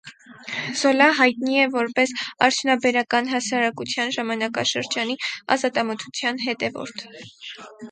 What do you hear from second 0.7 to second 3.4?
Զոլա յայտնի է որպէս արդիւնաբերական